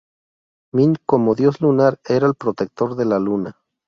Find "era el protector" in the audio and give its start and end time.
2.05-2.95